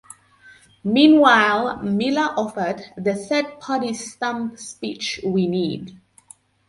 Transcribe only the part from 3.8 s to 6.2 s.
stump speech we need".